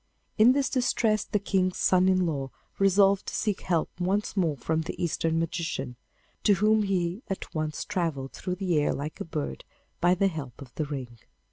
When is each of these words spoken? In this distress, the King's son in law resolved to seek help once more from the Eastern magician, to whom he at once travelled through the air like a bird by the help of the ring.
In 0.39 0.53
this 0.53 0.67
distress, 0.67 1.25
the 1.25 1.37
King's 1.37 1.77
son 1.77 2.09
in 2.09 2.25
law 2.25 2.49
resolved 2.79 3.27
to 3.27 3.35
seek 3.35 3.61
help 3.61 3.91
once 3.99 4.35
more 4.35 4.57
from 4.57 4.81
the 4.81 4.99
Eastern 4.99 5.37
magician, 5.37 5.95
to 6.43 6.55
whom 6.55 6.81
he 6.81 7.21
at 7.29 7.53
once 7.53 7.85
travelled 7.85 8.31
through 8.33 8.55
the 8.55 8.79
air 8.79 8.93
like 8.95 9.19
a 9.21 9.25
bird 9.25 9.63
by 9.99 10.15
the 10.15 10.27
help 10.27 10.59
of 10.59 10.73
the 10.73 10.85
ring. 10.85 11.19